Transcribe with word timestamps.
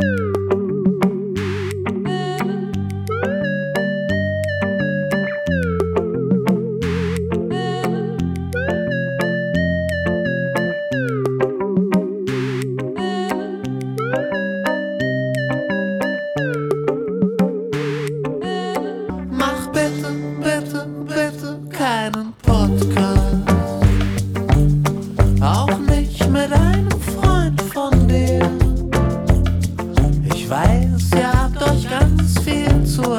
Woo! 0.00 0.37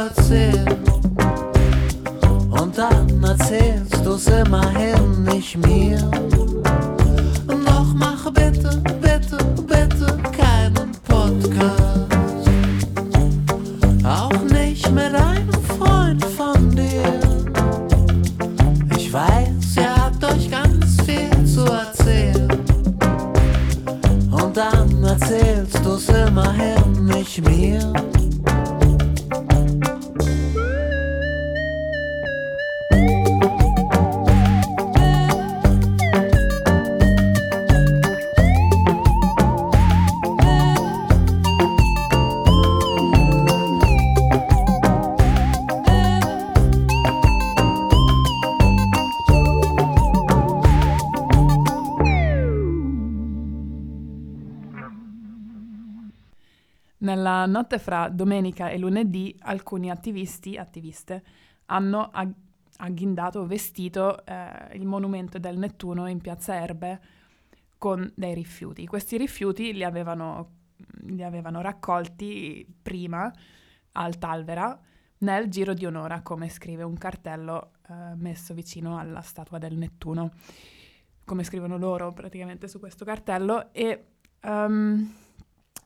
Erzählen. 0.09 0.79
Und 2.49 2.77
dann 2.77 3.23
erzählst 3.23 4.05
du's 4.05 4.27
immerhin 4.27 5.23
nicht 5.23 5.57
mir. 5.57 6.28
Notte 57.59 57.77
fra 57.77 58.07
domenica 58.07 58.69
e 58.69 58.77
lunedì 58.77 59.35
alcuni 59.41 59.89
attivisti, 59.89 60.55
attiviste, 60.55 61.23
hanno 61.65 62.09
ag- 62.11 62.33
agghindato, 62.77 63.45
vestito 63.45 64.25
eh, 64.25 64.75
il 64.75 64.85
monumento 64.85 65.39
del 65.39 65.57
Nettuno 65.57 66.07
in 66.07 66.21
piazza 66.21 66.55
Erbe 66.55 66.99
con 67.77 68.09
dei 68.15 68.33
rifiuti. 68.33 68.85
Questi 68.87 69.17
rifiuti 69.17 69.73
li 69.73 69.83
avevano, 69.83 70.51
li 71.07 71.21
avevano 71.21 71.59
raccolti 71.59 72.65
prima 72.81 73.31
al 73.93 74.17
Talvera 74.17 74.79
nel 75.19 75.49
giro 75.49 75.73
di 75.73 75.83
un'ora, 75.83 76.21
come 76.21 76.47
scrive 76.47 76.83
un 76.83 76.97
cartello 76.97 77.73
eh, 77.89 78.15
messo 78.15 78.53
vicino 78.53 78.97
alla 78.97 79.21
statua 79.21 79.57
del 79.57 79.75
Nettuno, 79.75 80.31
come 81.25 81.43
scrivono 81.43 81.77
loro 81.77 82.13
praticamente 82.13 82.69
su 82.69 82.79
questo 82.79 83.03
cartello 83.03 83.73
e 83.73 84.05
ehm, 84.39 85.13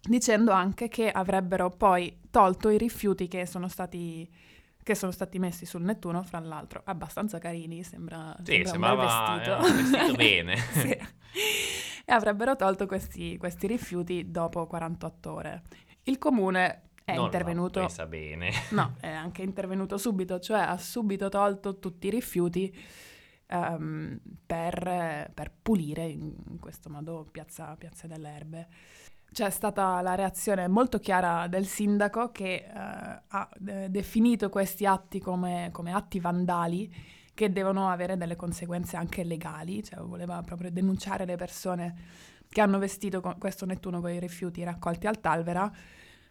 dicendo 0.08 0.52
anche 0.52 0.88
che 0.90 1.10
avrebbero 1.10 1.70
poi 1.70 2.20
tolto 2.30 2.70
i 2.70 2.78
rifiuti 2.78 3.28
che 3.28 3.46
sono 3.46 3.68
stati 3.68 4.30
che 4.84 4.96
sono 4.96 5.14
stati 5.14 5.40
messi 5.40 5.66
sul 5.66 5.82
Nettuno, 5.82 6.24
fra 6.24 6.40
l'altro 6.40 6.82
abbastanza 6.84 7.40
carini, 7.40 7.84
sembra, 7.84 8.36
Sì, 8.44 8.64
sembra 8.66 8.92
un 8.92 8.98
bel 8.98 9.10
sembrava 9.10 9.62
vestito. 9.62 9.92
vestito 9.92 10.14
bene. 10.20 10.58
Sì. 10.58 10.90
E 12.06 12.12
avrebbero 12.12 12.58
tolto 12.58 12.86
questi, 12.86 13.38
questi 13.38 13.66
rifiuti 13.66 14.30
dopo 14.30 14.68
48 14.68 15.32
ore. 15.32 15.62
Il 16.04 16.18
comune 16.18 16.90
è 17.06 17.16
Non 17.16 17.26
intervenuto... 17.26 17.80
l'ha 17.80 17.86
presa 17.86 18.06
bene. 18.06 18.52
No, 18.72 18.96
è 19.00 19.08
anche 19.08 19.42
intervenuto 19.42 19.98
subito, 19.98 20.38
cioè 20.40 20.60
ha 20.60 20.78
subito 20.78 21.30
tolto 21.30 21.80
tutti 21.80 22.08
i 22.08 22.10
rifiuti 22.10 22.76
ehm, 23.48 24.20
per, 24.46 25.32
per 25.34 25.52
pulire 25.62 26.04
in, 26.04 26.34
in 26.50 26.60
questo 26.60 26.90
modo 26.90 27.26
piazza, 27.32 27.74
piazza 27.78 28.06
delle 28.06 28.30
Erbe. 28.36 28.68
C'è 29.34 29.50
stata 29.50 30.00
la 30.02 30.14
reazione 30.14 30.68
molto 30.68 31.00
chiara 31.00 31.48
del 31.48 31.66
sindaco 31.66 32.32
che 32.32 32.54
eh, 32.54 32.70
ha 32.72 33.50
eh, 33.66 33.90
definito 33.90 34.50
questi 34.50 34.86
atti 34.86 35.20
come, 35.20 35.70
come 35.72 35.92
atti 35.92 36.20
vandali 36.20 36.94
che 37.34 37.52
devono 37.52 37.90
avere 37.90 38.16
delle 38.16 38.36
conseguenze 38.36 38.96
anche 38.96 39.24
legali, 39.24 39.84
cioè 39.84 40.02
voleva 40.02 40.40
proprio 40.44 40.70
denunciare 40.70 41.26
le 41.26 41.36
persone 41.36 41.96
che 42.48 42.62
hanno 42.62 42.78
vestito 42.78 43.22
con- 43.22 43.40
questo 43.40 43.66
Nettuno 43.66 44.02
con 44.02 44.12
i 44.12 44.20
rifiuti 44.20 44.64
raccolti 44.64 45.08
al 45.08 45.20
Talvera 45.20 45.72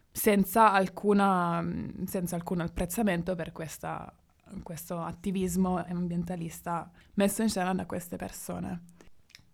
senza, 0.09 0.71
alcuna, 0.71 1.59
mh, 1.59 2.05
senza 2.05 2.37
alcun 2.37 2.61
apprezzamento 2.61 3.35
per 3.35 3.51
questa- 3.51 4.15
questo 4.63 5.01
attivismo 5.01 5.75
ambientalista 5.75 6.89
messo 7.15 7.41
in 7.41 7.49
scena 7.49 7.73
da 7.73 7.85
queste 7.85 8.15
persone. 8.15 8.83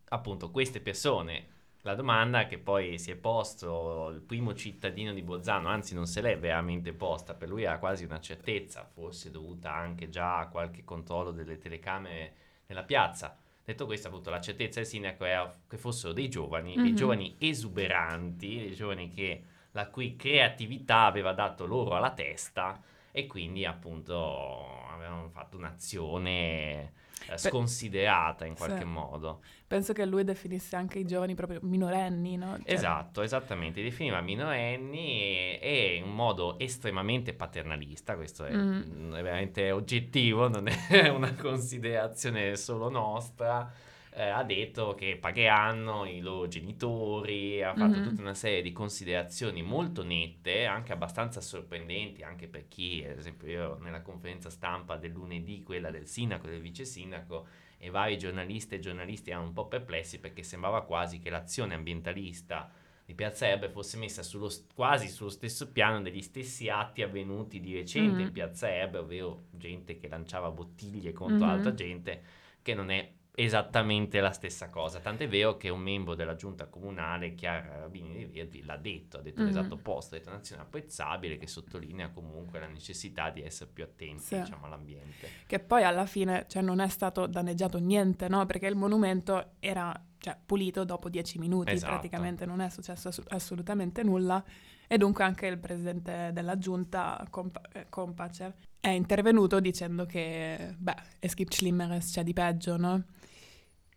Appunto, 0.10 0.52
queste 0.52 0.82
persone, 0.82 1.48
la 1.82 1.96
domanda 1.96 2.46
che 2.46 2.58
poi 2.58 2.98
si 3.00 3.12
è 3.12 3.16
posto 3.16 4.10
il 4.10 4.22
primo 4.22 4.54
cittadino 4.54 5.14
di 5.14 5.22
Bolzano, 5.22 5.70
anzi 5.70 5.94
non 5.96 6.08
se 6.08 6.22
l'è 6.22 6.38
veramente 6.38 6.94
posta, 6.94 7.34
per 7.34 7.50
lui 7.50 7.64
era 7.64 7.80
quasi 7.80 8.04
una 8.04 8.20
certezza, 8.20 8.84
forse 8.86 9.32
dovuta 9.32 9.74
anche 9.74 10.10
già 10.10 10.40
a 10.40 10.48
qualche 10.50 10.84
controllo 10.84 11.32
delle 11.32 11.58
telecamere 11.58 12.34
nella 12.68 12.84
piazza. 12.84 13.38
Detto 13.64 13.86
questo, 13.86 14.08
appunto, 14.08 14.30
la 14.30 14.42
certezza 14.42 14.80
del 14.80 14.88
sindaco 14.90 15.26
era 15.26 15.52
che 15.68 15.78
fossero 15.78 16.12
dei 16.14 16.28
giovani, 16.30 16.80
dei 16.80 16.92
Mhm. 16.92 16.96
giovani 16.96 17.36
esuberanti, 17.40 18.58
dei 18.58 18.76
giovani 18.76 19.10
che 19.10 19.44
la 19.72 19.88
cui 19.88 20.16
creatività 20.16 21.06
aveva 21.06 21.34
dato 21.34 21.66
loro 21.66 21.96
alla 21.96 22.12
testa 22.12 22.82
e 23.12 23.28
quindi 23.28 23.66
appunto 23.66 24.88
avevano 24.90 25.30
fatto 25.30 25.58
un'azione 25.58 26.94
sconsiderata 27.36 28.46
in 28.46 28.56
qualche 28.56 28.80
sì. 28.80 28.86
modo. 28.86 29.42
Penso 29.68 29.94
che 29.94 30.06
lui 30.06 30.24
definisse 30.24 30.76
anche 30.76 31.00
i 31.00 31.06
giovani 31.06 31.36
proprio 31.36 31.60
minorenni, 31.62 32.38
no? 32.38 32.58
Cioè, 32.58 32.74
Esatto, 32.74 33.22
esattamente, 33.22 33.84
definiva 33.84 34.20
minorenni 34.22 35.22
e, 35.22 35.60
e 35.62 35.96
in 35.96 36.04
un 36.04 36.16
modo 36.16 36.58
estremamente 36.58 37.34
paternalista, 37.34 38.16
questo 38.16 38.46
è, 38.46 38.54
Mm. 38.56 39.14
è 39.14 39.22
veramente 39.22 39.72
oggettivo, 39.72 40.48
non 40.50 40.68
è 40.68 41.08
una 41.10 41.34
considerazione 41.36 42.56
solo 42.56 42.90
nostra, 42.90 43.72
eh, 44.12 44.28
ha 44.30 44.44
detto 44.44 44.96
che 44.96 45.18
pagheranno 45.18 46.06
i 46.06 46.20
loro 46.20 46.48
genitori, 46.48 47.62
ha 47.64 47.76
fatto 47.76 48.00
Mhm. 48.00 48.02
tutta 48.02 48.22
una 48.22 48.34
serie 48.34 48.62
di 48.62 48.72
considerazioni 48.72 49.62
molto 49.62 50.04
nette, 50.04 50.66
anche 50.66 50.92
abbastanza 50.94 51.42
sorprendenti, 51.42 52.24
anche 52.24 52.48
per 52.48 52.68
chi, 52.68 53.06
ad 53.08 53.18
esempio 53.18 53.48
io 53.48 53.78
nella 53.80 54.02
conferenza 54.02 54.50
stampa 54.50 54.98
del 54.98 55.12
lunedì, 55.12 55.64
quella 55.64 55.92
del 55.92 56.08
sindaco 56.08 56.48
e 56.48 56.52
del 56.52 56.62
vice 56.62 56.86
sindaco, 56.86 57.48
e 57.78 57.90
vari 57.90 58.18
giornalisti 58.18 58.76
e 58.76 58.80
giornalisti 58.80 59.30
erano 59.30 59.46
un 59.48 59.54
po' 59.54 59.68
perplessi 59.68 60.20
perché 60.20 60.44
sembrava 60.44 60.84
quasi 60.84 61.20
che 61.20 61.30
l'azione 61.30 61.76
ambientalista 61.76 62.70
di 63.06 63.16
Piazza 63.16 63.48
Erbe 63.48 63.70
fosse 63.70 63.98
messa 63.98 64.22
sullo 64.22 64.52
quasi 64.76 65.08
sullo 65.08 65.30
stesso 65.30 65.72
piano 65.72 66.02
degli 66.02 66.22
stessi 66.22 66.70
atti 66.70 67.02
avvenuti 67.02 67.60
di 67.60 67.74
recente 67.74 68.22
Mhm. 68.22 68.24
in 68.24 68.32
Piazza 68.32 68.70
Erbe, 68.70 69.00
ovvero 69.00 69.46
gente 69.52 69.98
che 69.98 70.08
lanciava 70.08 70.52
bottiglie 70.52 71.12
contro 71.14 71.46
Mhm. 71.46 71.52
altra 71.52 71.74
gente, 71.74 72.22
che 72.62 72.74
non 72.74 72.90
è 72.92 73.12
esattamente 73.44 74.20
la 74.20 74.32
stessa 74.32 74.70
cosa. 74.70 75.00
Tant'è 75.00 75.28
vero 75.28 75.58
che 75.58 75.70
un 75.70 75.80
membro 75.80 76.14
della 76.16 76.36
giunta 76.36 76.68
comunale, 76.68 77.34
Chiara 77.36 77.80
Rabini 77.80 78.14
di 78.14 78.26
Verdi, 78.26 78.64
l'ha 78.64 78.78
detto, 78.78 79.18
ha 79.18 79.22
detto 79.22 79.42
Mhm. 79.42 79.48
l'esatto 79.48 79.74
opposto, 79.76 80.16
ha 80.16 80.18
detto 80.18 80.30
un'azione 80.30 80.62
apprezzabile 80.62 81.38
che 81.38 81.48
sottolinea 81.48 82.10
comunque 82.10 82.60
la 82.60 82.68
necessità 82.68 83.30
di 83.30 83.42
essere 83.42 83.70
più 83.74 83.84
attenti 83.84 84.24
Sì. 84.24 84.40
diciamo, 84.42 84.66
all'ambiente. 84.66 85.28
Che 85.48 85.60
poi 85.60 85.84
alla 85.84 86.06
fine 86.06 86.46
cioè, 86.48 86.62
non 86.62 86.80
è 86.80 86.88
stato 86.90 87.28
danneggiato 87.28 87.78
niente, 87.80 88.28
no? 88.28 88.46
Perché 88.46 88.68
il 88.68 88.76
monumento 88.76 89.52
era 89.60 89.94
cioè, 90.18 90.38
pulito 90.46 90.84
dopo 90.84 91.08
dieci 91.10 91.40
minuti, 91.40 91.72
Esatto. 91.72 91.94
praticamente 91.94 92.46
non 92.46 92.60
è 92.60 92.70
successo 92.70 93.08
ass- 93.08 93.24
assolutamente 93.30 94.04
nulla. 94.04 94.44
E 94.92 94.98
dunque 94.98 95.24
anche 95.24 95.46
il 95.48 95.58
presidente 95.60 96.32
della 96.34 96.58
giunta, 96.58 97.26
Compa- 97.30 97.62
eh, 97.72 97.86
Compacer, 97.90 98.54
è 98.82 98.90
intervenuto 98.90 99.60
dicendo 99.60 100.06
che, 100.06 100.76
beh, 100.78 100.96
es 101.20 101.36
gibt 101.36 101.54
Schlimmeres, 101.54 102.12
c'è 102.12 102.24
di 102.24 102.34
peggio, 102.34 102.76
no? 102.76 103.04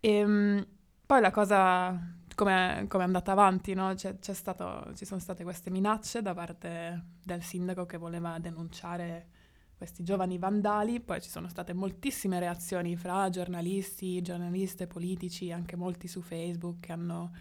E 0.05 0.67
poi 1.07 1.21
la 1.21 1.31
cosa, 1.31 1.97
come 2.35 2.89
è 2.89 3.01
andata 3.03 3.31
avanti, 3.31 3.73
no? 3.73 3.95
C'è, 3.95 4.19
c'è 4.19 4.33
stato, 4.33 4.93
ci 4.97 5.05
sono 5.05 5.21
state 5.21 5.45
queste 5.45 5.71
minacce 5.71 6.23
da 6.23 6.35
parte 6.35 7.05
del 7.23 7.41
sindaco 7.41 7.87
che 7.87 7.99
voleva 7.99 8.37
denunciare 8.41 9.29
questi 9.77 10.03
giovani 10.03 10.39
vandali, 10.39 10.99
poi 10.99 11.21
ci 11.21 11.31
sono 11.31 11.49
state 11.49 11.73
moltissime 11.73 12.41
reazioni 12.41 12.97
fra 12.97 13.29
giornalisti, 13.31 14.23
giornaliste, 14.23 14.89
politici, 14.89 15.53
anche 15.53 15.77
molti 15.77 16.09
su 16.09 16.21
Facebook 16.21 16.81
che 16.81 16.93
hanno 16.93 17.33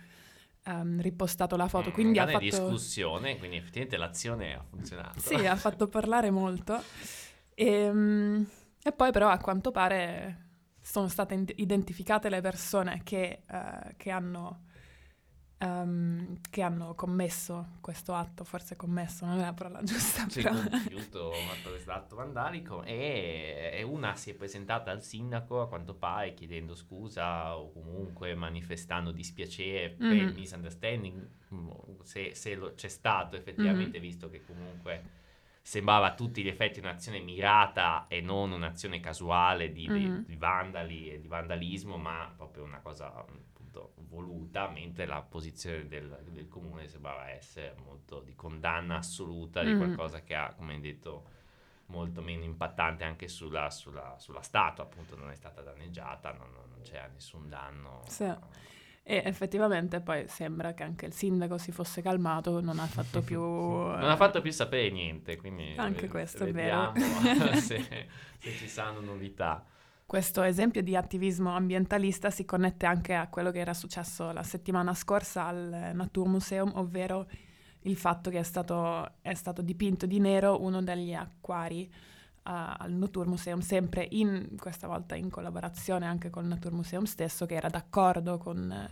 ehm, 0.65 1.01
ripostato 1.01 1.55
la 1.55 1.67
foto. 1.67 1.89
Mm, 1.89 1.93
quindi 1.93 2.19
ha 2.19 2.25
grande 2.25 2.51
fatto... 2.51 2.63
discussione, 2.63 3.37
quindi 3.37 3.57
effettivamente 3.57 3.97
l'azione 3.97 4.53
ha 4.53 4.63
funzionato. 4.63 5.19
Sì, 5.19 5.33
ha 5.47 5.55
fatto 5.55 5.87
parlare 5.87 6.29
molto. 6.29 6.79
E, 7.55 7.91
mm, 7.91 8.43
e 8.83 8.91
poi 8.91 9.11
però 9.11 9.29
a 9.29 9.39
quanto 9.39 9.71
pare 9.71 10.50
sono 10.81 11.07
state 11.07 11.33
in- 11.33 11.45
identificate 11.55 12.29
le 12.29 12.41
persone 12.41 13.01
che, 13.03 13.43
eh, 13.47 13.93
che 13.97 14.09
hanno, 14.11 14.65
ehm, 15.59 16.39
che 16.49 16.61
hanno 16.61 16.95
commesso 16.95 17.77
questo 17.81 18.13
atto, 18.13 18.43
forse 18.43 18.75
commesso 18.75 19.25
non 19.25 19.39
è 19.39 19.43
la 19.43 19.53
parola 19.53 19.81
giusta, 19.83 20.27
Sì, 20.27 20.41
però... 20.41 20.55
compiuto 20.55 21.31
questo 21.63 21.91
atto 21.91 22.15
vandalico 22.15 22.83
e, 22.83 23.71
e 23.73 23.83
una 23.83 24.15
si 24.15 24.31
è 24.31 24.33
presentata 24.33 24.91
al 24.91 25.03
sindaco 25.03 25.61
a 25.61 25.67
quanto 25.67 25.93
pare 25.93 26.33
chiedendo 26.33 26.75
scusa 26.75 27.57
o 27.57 27.71
comunque 27.71 28.33
manifestando 28.35 29.11
dispiacere 29.11 29.91
per 29.91 30.11
il 30.13 30.33
misunderstanding 30.33 31.27
mm, 31.53 31.69
se, 32.03 32.33
se 32.33 32.55
lo- 32.55 32.73
c'è 32.73 32.87
stato 32.87 33.35
effettivamente 33.35 33.97
Mhm. 33.97 34.03
visto 34.03 34.29
che 34.29 34.41
comunque 34.45 35.19
sembrava 35.61 36.07
a 36.07 36.15
tutti 36.15 36.41
gli 36.43 36.47
effetti 36.47 36.79
un'azione 36.79 37.19
mirata 37.19 38.05
e 38.07 38.19
non 38.21 38.51
un'azione 38.51 38.99
casuale 38.99 39.71
di, 39.71 39.87
di- 39.87 40.07
Mhm. 40.09 40.23
di 40.25 40.35
vandali 40.35 41.09
e 41.11 41.19
di 41.21 41.27
vandalismo 41.27 41.97
ma 41.97 42.33
proprio 42.35 42.63
una 42.63 42.79
cosa 42.79 43.13
appunto 43.13 43.93
voluta 44.09 44.67
mentre 44.69 45.05
la 45.05 45.21
posizione 45.21 45.87
del, 45.87 46.23
del 46.29 46.47
comune 46.47 46.87
sembrava 46.87 47.29
essere 47.29 47.75
molto 47.85 48.21
di 48.21 48.35
condanna 48.35 48.97
assoluta 48.97 49.63
di 49.63 49.71
Mhm. 49.71 49.77
qualcosa 49.77 50.21
che 50.23 50.35
ha 50.35 50.53
come 50.53 50.79
detto 50.79 51.29
molto 51.87 52.21
meno 52.21 52.43
impattante 52.43 53.03
anche 53.03 53.27
sulla, 53.27 53.69
sulla- 53.69 54.15
sulla 54.17 54.41
statua 54.41 54.83
appunto 54.85 55.15
non 55.15 55.29
è 55.29 55.35
stata 55.35 55.61
danneggiata 55.61 56.31
non, 56.31 56.49
non- 56.53 56.69
non 56.71 56.81
c'era 56.81 57.07
nessun 57.07 57.47
danno 57.49 58.01
Sì. 58.07 58.33
E 59.03 59.23
effettivamente 59.25 59.99
poi 59.99 60.27
sembra 60.27 60.73
che 60.73 60.83
anche 60.83 61.07
il 61.07 61.13
sindaco 61.13 61.57
si 61.57 61.71
fosse 61.71 62.01
calmato, 62.01 62.61
non 62.61 62.79
ha 62.79 62.85
fatto 62.85 63.21
più... 63.21 63.41
non 63.41 64.09
ha 64.09 64.15
fatto 64.15 64.41
più 64.41 64.51
sapere 64.51 64.91
niente 64.91 65.37
quindi 65.37 65.73
Anche 65.75 66.07
questo 66.07 66.43
è 66.43 66.51
vero. 66.51 66.93
se, 67.59 68.07
se 68.37 68.51
ci 68.51 68.67
saranno 68.67 69.01
novità 69.01 69.65
Questo 70.05 70.43
esempio 70.43 70.83
di 70.83 70.95
attivismo 70.95 71.55
ambientalista 71.55 72.29
si 72.29 72.45
connette 72.45 72.85
anche 72.85 73.15
a 73.15 73.27
quello 73.27 73.49
che 73.49 73.59
era 73.59 73.73
successo 73.73 74.31
la 74.31 74.43
settimana 74.43 74.93
scorsa 74.93 75.47
al 75.47 75.91
Naturmuseum, 75.93 76.71
ovvero 76.75 77.27
il 77.81 77.97
fatto 77.97 78.29
che 78.29 78.37
è 78.37 78.43
stato, 78.43 79.13
è 79.21 79.33
stato 79.33 79.63
dipinto 79.63 80.05
di 80.05 80.19
nero 80.19 80.61
uno 80.61 80.83
degli 80.83 81.13
acquari 81.13 81.91
eh, 82.43 82.51
al 82.51 82.91
Naturmuseum, 82.93 83.59
sempre 83.59 84.07
in, 84.11 84.55
questa 84.57 84.87
volta 84.87 85.15
in 85.15 85.29
collaborazione 85.29 86.05
anche 86.05 86.29
col 86.29 86.45
Naturmuseum 86.45 87.03
stesso, 87.03 87.45
che 87.45 87.55
era 87.55 87.69
d'accordo, 87.69 88.37
con, 88.37 88.89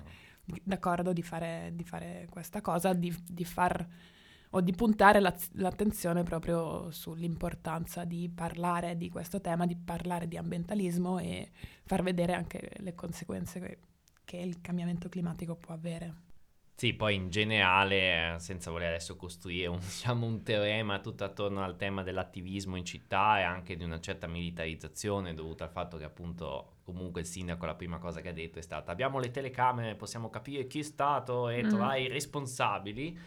d'accordo 0.64 1.14
di, 1.14 1.24
fare, 1.24 1.72
di 1.74 1.84
fare 1.84 2.28
questa 2.30 2.62
cosa, 2.62 2.94
di, 2.94 3.16
di 3.28 3.46
far 3.46 3.88
o 4.52 4.62
di 4.62 4.72
puntare 4.72 5.20
l'az- 5.20 5.52
l'attenzione 5.54 6.24
proprio 6.24 6.90
sull'importanza 6.92 8.04
di 8.04 8.30
parlare 8.34 8.98
di 8.98 9.10
questo 9.10 9.42
tema, 9.42 9.66
di 9.66 9.76
parlare 9.76 10.28
di 10.28 10.38
ambientalismo 10.38 11.20
e 11.20 11.52
far 11.84 12.02
vedere 12.02 12.34
anche 12.34 12.72
le 12.78 12.96
conseguenze 12.96 13.60
che, 13.60 13.80
che 14.26 14.38
il 14.38 14.62
cambiamento 14.62 15.10
climatico 15.10 15.56
può 15.56 15.74
avere. 15.74 16.29
Sì, 16.80 16.94
poi 16.94 17.16
in 17.16 17.30
generale, 17.30 18.36
eh, 18.36 18.40
senza 18.40 18.72
voler 18.72 18.88
adesso 18.88 19.18
costruire 19.18 19.68
un, 19.68 19.80
diciamo, 19.84 20.26
un 20.26 20.44
teorema 20.44 21.00
tutto 21.02 21.26
attorno 21.26 21.62
al 21.62 21.76
tema 21.76 22.04
dell'attivismo 22.04 22.78
in 22.78 22.86
città 22.86 23.38
e 23.40 23.42
anche 23.42 23.76
di 23.76 23.84
una 23.84 24.00
certa 24.00 24.28
militarizzazione 24.28 25.34
dovuta 25.34 25.66
al 25.66 25.72
fatto 25.72 25.98
che 25.98 26.06
appunto 26.06 26.78
comunque 26.86 27.20
il 27.20 27.28
sindaco 27.28 27.66
la 27.66 27.76
prima 27.76 27.98
cosa 27.98 28.22
che 28.22 28.30
ha 28.30 28.32
detto 28.34 28.60
è 28.60 28.62
stata 28.62 28.94
abbiamo 28.94 29.20
le 29.20 29.30
telecamere, 29.30 29.96
possiamo 29.96 30.30
capire 30.30 30.68
chi 30.68 30.80
è 30.80 30.84
stato 30.84 31.50
e 31.50 31.64
Mhm. 31.64 31.68
trovare 31.68 32.00
i 32.04 32.08
responsabili. 32.08 33.18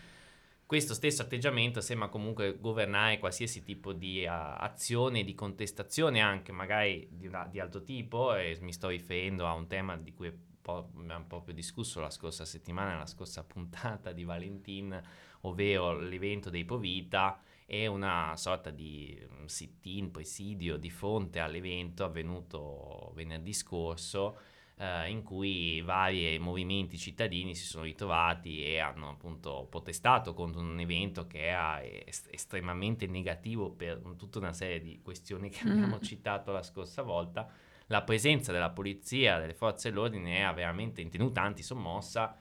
Questo 0.64 0.94
stesso 0.94 1.20
atteggiamento 1.20 1.82
sembra 1.82 2.08
comunque 2.08 2.58
governare 2.58 3.19
qualsiasi 3.19 3.62
tipo 3.62 3.93
di 3.93 4.25
uh, 4.25 4.31
azione, 4.31 5.25
di 5.25 5.34
contestazione 5.34 6.20
anche 6.20 6.52
magari 6.52 7.06
di, 7.10 7.26
una- 7.26 7.46
di 7.46 7.60
altro 7.60 7.82
tipo 7.82 8.34
e 8.34 8.56
mi 8.62 8.72
sto 8.72 8.88
riferendo 8.88 9.46
a 9.46 9.52
un 9.52 9.66
tema 9.66 9.99
di 9.99 10.14
cui 10.14 10.32
po- 10.62 10.91
abbiamo 10.97 11.26
proprio 11.26 11.55
discusso 11.55 12.00
la 12.00 12.11
scorsa 12.11 12.44
settimana, 12.44 12.97
la 12.99 13.06
scorsa 13.06 13.43
puntata 13.44 14.12
di 14.12 14.25
Valentin, 14.25 15.00
ovvero 15.43 15.99
l'evento 15.99 16.50
dei 16.50 16.64
Povita 16.64 17.41
e 17.67 17.87
una 17.87 18.35
sorta 18.37 18.70
di 18.70 19.19
sit-in, 19.47 20.11
presidio 20.11 20.76
di 20.76 20.91
fronte 20.91 21.41
all'evento 21.41 22.05
avvenuto 22.05 23.12
venerdì 23.14 23.53
scorso 23.53 24.38
eh, 24.76 25.09
in 25.11 25.23
cui 25.23 25.81
vari 25.82 26.38
movimenti 26.38 26.99
cittadini 26.99 27.55
si 27.55 27.64
sono 27.64 27.85
ritrovati 27.85 28.64
e 28.64 28.79
hanno 28.79 29.11
appunto 29.11 29.67
protestato 29.70 30.35
contro 30.35 30.61
un 30.61 30.79
evento 30.81 31.26
che 31.26 31.47
era 31.47 31.82
est- 31.82 32.29
estremamente 32.31 33.06
negativo 33.06 33.70
per 33.70 34.00
tutta 34.17 34.38
una 34.38 34.53
serie 34.53 34.81
di 34.81 35.00
questioni 35.03 35.49
che 35.50 35.67
abbiamo 35.69 35.97
Mm. 35.97 36.03
citato 36.03 36.53
la 36.53 36.62
scorsa 36.62 37.03
volta 37.03 37.49
la 37.93 38.03
presenza 38.03 38.53
della 38.53 38.71
polizia, 38.71 39.39
delle 39.39 39.53
forze 39.53 39.91
dell'ordine 39.91 40.39
era 40.39 40.53
veramente 40.55 41.03
intenuta, 41.03 41.43
antisommossa, 41.43 42.37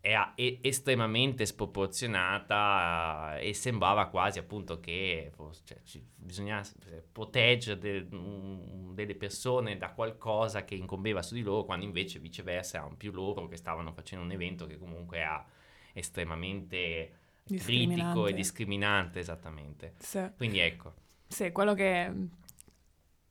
era 0.00 0.32
e- 0.34 0.58
estremamente 0.62 1.44
sproporzionata 1.46 3.38
eh, 3.38 3.48
e 3.50 3.54
sembrava 3.54 4.06
quasi 4.08 4.38
appunto 4.38 4.80
che 4.80 5.30
cioè, 5.64 5.78
ci- 5.84 6.02
bisognasse 6.16 6.74
proteggere 7.12 7.78
de- 7.78 8.06
mm, 8.14 8.92
delle 8.94 9.14
persone 9.14 9.76
da 9.76 9.90
qualcosa 9.90 10.64
che 10.64 10.74
incombeva 10.74 11.20
su 11.22 11.34
di 11.34 11.42
loro, 11.42 11.64
quando 11.64 11.84
invece 11.84 12.18
viceversa 12.18 12.78
erano 12.78 12.96
più 12.96 13.12
loro 13.12 13.46
che 13.46 13.56
stavano 13.56 13.92
facendo 13.92 14.24
un 14.24 14.32
evento 14.32 14.66
che 14.66 14.78
comunque 14.78 15.18
era 15.18 15.44
estremamente 15.92 17.18
critico 17.44 17.56
e 17.56 18.32
Discriminante. 18.32 18.34
discriminante, 18.34 19.18
esattamente. 19.18 19.94
Sì. 19.98 20.30
Quindi 20.36 20.60
ecco. 20.60 20.94
Sì, 21.28 21.50
quello 21.52 21.74
che 21.74 22.10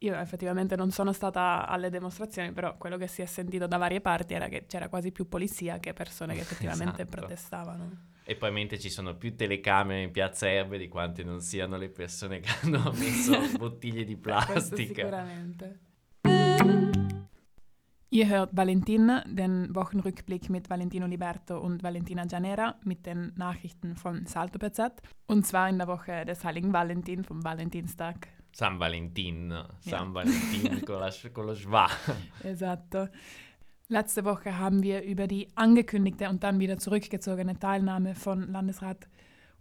io 0.03 0.15
effettivamente 0.15 0.75
non 0.75 0.91
sono 0.91 1.13
stata 1.13 1.65
alle 1.67 1.89
dimostrazioni, 1.89 2.51
però 2.51 2.75
quello 2.77 2.97
che 2.97 3.07
si 3.07 3.21
è 3.21 3.25
sentito 3.25 3.67
da 3.67 3.77
varie 3.77 4.01
parti 4.01 4.33
era 4.33 4.47
che 4.49 4.65
c'era 4.67 4.89
quasi 4.89 5.11
più 5.11 5.27
polizia 5.29 5.79
che 5.79 5.93
persone 5.93 6.33
che 6.35 6.41
effettivamente 6.45 7.03
Esatto. 7.03 7.17
protestavano. 7.17 7.91
E 8.25 8.35
poi 8.35 8.51
mentre 8.51 8.79
ci 8.79 8.89
sono 8.89 9.15
più 9.15 9.35
telecamere 9.35 10.01
in 10.01 10.11
piazza 10.11 10.49
Erbe 10.49 10.77
di 10.77 10.87
quante 10.87 11.23
non 11.23 11.39
siano 11.41 11.77
le 11.77 11.89
persone 11.89 12.39
che 12.39 12.49
hanno 12.61 12.91
messo 12.93 13.33
bottiglie 13.57 14.03
di 14.05 14.15
plastica. 14.17 14.65
sicuramente. 15.03 15.79
Ihr 18.09 18.27
hört 18.29 18.51
Valentin, 18.55 19.21
den 19.25 19.73
Wochenrückblick 19.73 20.47
mit 20.49 20.69
Valentino 20.69 21.07
Liberto 21.07 21.59
und 21.59 21.81
Valentina 21.81 22.25
Gianera 22.27 22.75
mit 22.83 23.05
den 23.07 23.33
Nachrichten 23.37 23.95
von 23.95 24.27
Salto 24.27 24.59
PZ. 24.59 25.01
Und 25.25 25.47
zwar 25.47 25.67
in 25.67 25.79
der 25.79 25.87
Woche 25.87 26.23
des 26.23 26.43
Heiligen 26.43 26.71
Valentin, 26.73 27.23
vom 27.23 27.43
Valentinstag. 27.43 28.27
San 28.53 28.79
Valentin, 28.79 29.53
San 29.79 30.13
Valentin 30.13 30.81
con, 30.85 30.99
la, 30.99 31.11
con 31.33 31.47
lo 31.47 31.55
schwa. 31.55 31.89
Esatto. 32.43 33.09
Letzte 33.87 34.23
Woche 34.23 34.57
haben 34.57 34.81
wir 34.83 35.03
über 35.03 35.27
die 35.27 35.49
angekündigte 35.55 36.29
und 36.29 36.41
dann 36.43 36.59
wieder 36.59 36.77
zurückgezogene 36.77 37.59
Teilnahme 37.59 38.15
von 38.15 38.49
Landesrat 38.51 39.09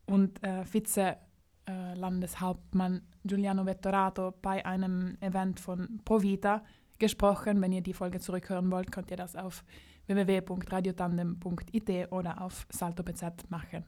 und 0.07 0.41
äh, 0.45 0.65
Vize-Landeshauptmann 0.65 3.03
Giuliano 3.25 3.67
Vettorato 3.67 4.33
bei 4.43 4.65
einem 4.65 5.17
Event 5.21 5.59
von 5.59 6.01
Provita 6.05 6.63
gesprochen. 6.99 7.61
Wenn 7.61 7.73
ihr 7.73 7.83
die 7.83 7.95
Folge 7.95 8.21
zurückhören 8.21 8.71
wollt, 8.71 8.93
könnt 8.93 9.11
ihr 9.11 9.17
das 9.17 9.35
auf 9.37 9.65
www.radiotandem.it 10.07 12.13
oder 12.13 12.43
auf 12.43 12.67
Salto 12.71 13.03
BZ 13.03 13.51
machen. 13.51 13.85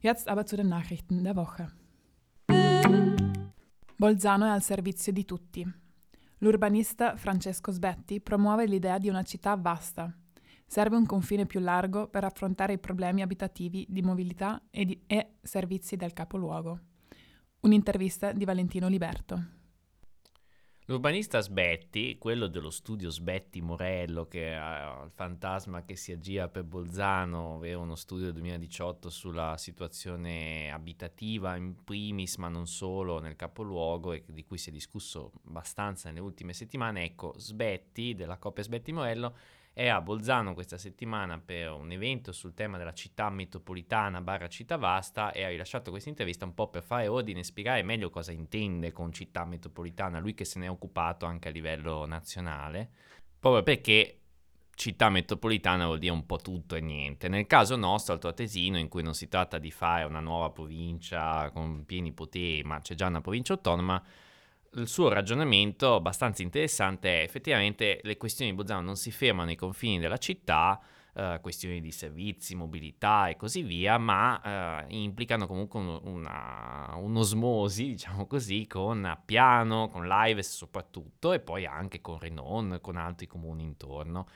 Jetzt 0.00 0.28
aber 0.28 0.46
zu 0.46 0.56
den 0.56 0.68
Nachrichten 0.68 1.24
der 1.24 1.34
Woche. 1.36 1.72
Bolzano 3.98 4.44
è 4.44 4.50
al 4.50 4.62
servizio 4.62 5.10
di 5.10 5.24
tutti. 5.24 5.66
L'urbanista 6.40 7.16
Francesco 7.16 7.70
Sbetti 7.70 8.20
promuove 8.20 8.66
l'idea 8.66 8.98
di 8.98 9.08
una 9.08 9.22
città 9.22 9.56
vasta. 9.56 10.14
Serve 10.66 10.96
un 10.96 11.06
confine 11.06 11.46
più 11.46 11.60
largo 11.60 12.06
per 12.06 12.22
affrontare 12.22 12.74
i 12.74 12.78
problemi 12.78 13.22
abitativi 13.22 13.86
di 13.88 14.02
mobilità 14.02 14.60
e, 14.70 14.84
di- 14.84 15.02
e 15.06 15.36
servizi 15.40 15.96
del 15.96 16.12
capoluogo. 16.12 16.80
Un'intervista 17.60 18.32
di 18.32 18.44
Valentino 18.44 18.86
Liberto. 18.88 19.55
L'urbanista 20.88 21.40
Sbetti, 21.40 22.16
quello 22.16 22.46
dello 22.46 22.70
studio 22.70 23.10
Sbetti 23.10 23.60
Morello, 23.60 24.28
che 24.28 24.52
è 24.52 25.02
il 25.02 25.10
fantasma 25.12 25.84
che 25.84 25.96
si 25.96 26.12
aggira 26.12 26.48
per 26.48 26.62
Bolzano, 26.62 27.54
ovvero 27.54 27.80
uno 27.80 27.96
studio 27.96 28.26
del 28.26 28.34
2018 28.34 29.10
sulla 29.10 29.56
situazione 29.56 30.70
abitativa 30.70 31.56
in 31.56 31.82
primis, 31.82 32.36
ma 32.36 32.46
non 32.46 32.68
solo 32.68 33.18
nel 33.18 33.34
capoluogo 33.34 34.12
e 34.12 34.22
di 34.28 34.44
cui 34.44 34.58
si 34.58 34.68
è 34.68 34.72
discusso 34.72 35.32
abbastanza 35.48 36.08
nelle 36.08 36.20
ultime 36.20 36.52
settimane. 36.52 37.02
Ecco, 37.02 37.34
Sbetti, 37.36 38.14
della 38.14 38.38
coppia 38.38 38.62
Sbetti 38.62 38.92
Morello, 38.92 39.34
è 39.76 39.88
a 39.88 40.00
Bolzano 40.00 40.54
questa 40.54 40.78
settimana 40.78 41.38
per 41.38 41.70
un 41.70 41.90
evento 41.90 42.32
sul 42.32 42.54
tema 42.54 42.78
della 42.78 42.94
città 42.94 43.28
metropolitana 43.28 44.22
barra 44.22 44.48
città 44.48 44.78
vasta 44.78 45.32
e 45.32 45.44
ha 45.44 45.50
rilasciato 45.50 45.90
questa 45.90 46.08
intervista 46.08 46.46
un 46.46 46.54
po' 46.54 46.70
per 46.70 46.82
fare 46.82 47.08
ordine 47.08 47.40
e 47.40 47.44
spiegare 47.44 47.82
meglio 47.82 48.08
cosa 48.08 48.32
intende 48.32 48.90
con 48.90 49.12
città 49.12 49.44
metropolitana, 49.44 50.18
lui 50.18 50.32
che 50.32 50.46
se 50.46 50.58
ne 50.60 50.64
è 50.64 50.70
occupato 50.70 51.26
anche 51.26 51.48
a 51.48 51.50
livello 51.50 52.06
nazionale, 52.06 52.88
proprio 53.38 53.62
perché 53.62 54.20
città 54.74 55.10
metropolitana 55.10 55.84
vuol 55.84 55.98
dire 55.98 56.12
un 56.14 56.24
po' 56.24 56.38
tutto 56.38 56.74
e 56.74 56.80
niente. 56.80 57.28
Nel 57.28 57.46
caso 57.46 57.76
nostro, 57.76 58.14
Alto 58.14 58.28
Atesino, 58.28 58.78
in 58.78 58.88
cui 58.88 59.02
non 59.02 59.12
si 59.12 59.28
tratta 59.28 59.58
di 59.58 59.70
fare 59.70 60.04
una 60.04 60.20
nuova 60.20 60.48
provincia 60.48 61.50
con 61.50 61.84
pieni 61.84 62.14
poteri, 62.14 62.62
ma 62.62 62.80
c'è 62.80 62.94
già 62.94 63.08
una 63.08 63.20
provincia 63.20 63.52
autonoma, 63.52 64.02
il 64.76 64.88
suo 64.88 65.08
ragionamento 65.08 65.94
abbastanza 65.94 66.42
interessante 66.42 67.20
è 67.20 67.22
effettivamente 67.22 68.00
le 68.02 68.16
questioni 68.16 68.50
di 68.50 68.56
Bolzano 68.56 68.82
non 68.82 68.96
si 68.96 69.10
fermano 69.10 69.48
ai 69.48 69.56
confini 69.56 69.98
della 69.98 70.18
città, 70.18 70.80
eh, 71.14 71.38
questioni 71.40 71.80
di 71.80 71.90
servizi, 71.90 72.54
mobilità 72.54 73.28
e 73.28 73.36
così 73.36 73.62
via, 73.62 73.96
ma 73.96 74.84
eh, 74.86 74.94
implicano 74.94 75.46
comunque 75.46 75.80
un, 75.80 76.00
una, 76.02 76.94
un'osmosi, 76.96 77.86
diciamo 77.88 78.26
così, 78.26 78.66
con 78.66 79.04
Appiano, 79.04 79.88
con 79.88 80.06
Lives 80.06 80.54
soprattutto 80.54 81.32
e 81.32 81.40
poi 81.40 81.64
anche 81.64 82.00
con 82.02 82.18
Renon, 82.18 82.78
con 82.82 82.96
altri 82.96 83.26
comuni 83.26 83.62
intorno. 83.62 84.26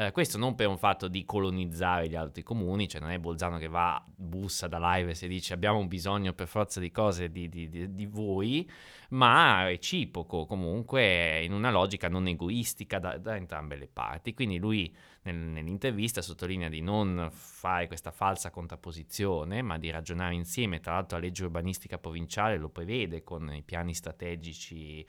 Eh, 0.00 0.12
questo 0.12 0.38
non 0.38 0.54
per 0.54 0.68
un 0.68 0.78
fatto 0.78 1.08
di 1.08 1.24
colonizzare 1.24 2.08
gli 2.08 2.14
altri 2.14 2.44
comuni, 2.44 2.86
cioè 2.86 3.00
non 3.00 3.10
è 3.10 3.18
Bolzano 3.18 3.58
che 3.58 3.66
va, 3.66 4.00
bussa 4.14 4.68
da 4.68 4.78
Lives 4.78 5.24
e 5.24 5.26
dice 5.26 5.54
abbiamo 5.54 5.84
bisogno 5.88 6.34
per 6.34 6.46
forza 6.46 6.78
di 6.78 6.92
cose 6.92 7.32
di, 7.32 7.48
di, 7.48 7.68
di, 7.68 7.92
di 7.92 8.06
voi, 8.06 8.70
ma 9.08 9.64
reciproco 9.64 10.46
comunque 10.46 11.42
in 11.42 11.52
una 11.52 11.72
logica 11.72 12.08
non 12.08 12.28
egoistica 12.28 13.00
da, 13.00 13.18
da 13.18 13.34
entrambe 13.34 13.74
le 13.74 13.88
parti. 13.88 14.34
Quindi 14.34 14.58
lui 14.58 14.94
nel, 15.22 15.34
nell'intervista 15.34 16.22
sottolinea 16.22 16.68
di 16.68 16.80
non 16.80 17.28
fare 17.32 17.88
questa 17.88 18.12
falsa 18.12 18.50
contrapposizione, 18.50 19.62
ma 19.62 19.78
di 19.78 19.90
ragionare 19.90 20.34
insieme. 20.34 20.78
Tra 20.78 20.92
l'altro 20.92 21.18
la 21.18 21.24
legge 21.24 21.42
urbanistica 21.42 21.98
provinciale 21.98 22.56
lo 22.56 22.68
prevede 22.68 23.24
con 23.24 23.52
i 23.52 23.64
piani 23.64 23.94
strategici 23.94 25.04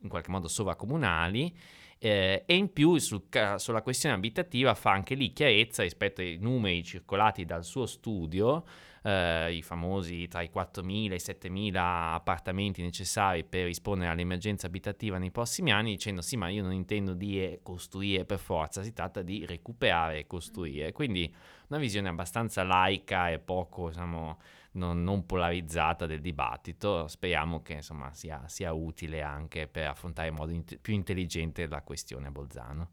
in 0.00 0.08
qualche 0.10 0.30
modo 0.30 0.48
sovracomunali 0.48 1.56
eh, 2.04 2.42
e 2.44 2.54
in 2.54 2.70
più 2.70 2.98
sul, 2.98 3.22
sulla 3.56 3.80
questione 3.80 4.14
abitativa 4.14 4.74
fa 4.74 4.90
anche 4.90 5.14
lì 5.14 5.32
chiarezza 5.32 5.82
rispetto 5.82 6.20
ai 6.20 6.36
numeri 6.38 6.84
circolati 6.84 7.46
dal 7.46 7.64
suo 7.64 7.86
studio, 7.86 8.62
eh, 9.02 9.54
i 9.54 9.62
famosi 9.62 10.28
tra 10.28 10.42
i 10.42 10.50
4.000 10.54 11.12
e 11.12 11.14
i 11.14 11.72
7.000 11.72 11.76
appartamenti 12.12 12.82
necessari 12.82 13.42
per 13.42 13.64
rispondere 13.64 14.10
all'emergenza 14.10 14.66
abitativa 14.66 15.16
nei 15.16 15.30
prossimi 15.30 15.72
anni, 15.72 15.92
dicendo 15.92 16.20
sì 16.20 16.36
ma 16.36 16.48
io 16.48 16.62
non 16.62 16.74
intendo 16.74 17.14
dire 17.14 17.60
costruire 17.62 18.26
per 18.26 18.38
forza, 18.38 18.82
si 18.82 18.92
tratta 18.92 19.22
di 19.22 19.46
recuperare 19.46 20.18
e 20.18 20.26
costruire. 20.26 20.92
Quindi 20.92 21.34
una 21.68 21.78
visione 21.78 22.10
abbastanza 22.10 22.64
laica 22.64 23.30
e 23.30 23.38
poco, 23.38 23.88
diciamo, 23.88 24.38
non, 24.74 25.02
non 25.02 25.26
polarizzata 25.26 26.06
del 26.06 26.20
dibattito. 26.20 27.08
Speriamo 27.08 27.62
che 27.62 27.74
insomma, 27.74 28.12
sia, 28.12 28.46
sia, 28.48 28.72
utile 28.72 29.22
anche 29.22 29.66
per 29.66 29.88
affrontare 29.88 30.28
in 30.28 30.34
modo 30.34 30.52
int- 30.52 30.78
più 30.78 30.94
intelligente 30.94 31.66
la 31.66 31.82
questione 31.82 32.30
Bolzano. 32.30 32.90